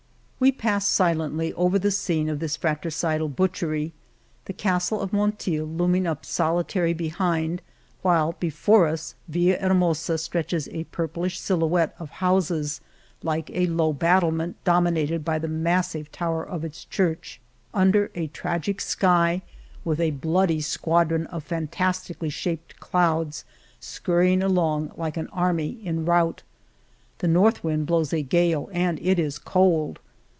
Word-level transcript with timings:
We 0.43 0.51
pass 0.51 0.87
silently 0.87 1.53
over 1.53 1.77
the 1.77 1.91
scene 1.91 2.27
of 2.27 2.39
this 2.39 2.55
fratricidal 2.57 3.29
butchery— 3.29 3.93
the 4.45 4.53
Castle 4.53 4.99
of 4.99 5.13
Monteil 5.13 5.65
looming 5.67 6.07
up 6.07 6.25
solitary 6.25 6.93
behind, 6.93 7.61
while 8.01 8.31
before 8.39 8.87
us 8.87 9.13
Villahermosa 9.31 10.17
stretches 10.17 10.67
a 10.69 10.85
purplish 10.85 11.39
silhouette 11.39 11.93
of 11.99 12.09
houses, 12.09 12.81
like 13.21 13.51
a 13.53 13.67
low 13.67 13.93
battlement 13.93 14.55
dominated 14.63 15.23
by 15.23 15.37
the 15.37 15.47
massive 15.47 16.11
tower 16.11 16.43
of 16.43 16.65
its 16.65 16.85
church— 16.85 17.39
under 17.85 18.09
a 18.15 18.25
tragic 18.25 18.81
sky 18.81 19.43
with 19.85 19.99
a 19.99 20.09
bloody 20.09 20.59
squadron 20.59 21.27
of 21.27 21.43
fantas 21.47 21.69
tically 21.99 22.31
shaped 22.31 22.79
clouds 22.79 23.45
scurrying 23.79 24.41
along 24.41 24.91
like 24.97 25.17
an 25.17 25.27
army 25.27 25.79
in 25.83 26.03
rout. 26.03 26.41
The 27.19 27.27
north 27.27 27.63
wind 27.63 27.85
blows 27.85 28.11
a 28.11 28.23
gale, 28.23 28.63
io6 28.63 28.65
Monteil 28.69 28.75
and 28.75 28.99
it 29.03 29.19
is 29.19 29.37
cold. 29.37 29.99